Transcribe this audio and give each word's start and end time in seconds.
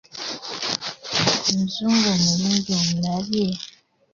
Omuzungu 1.49 2.07
omulungi 2.15 2.71
omulabye? 2.79 3.45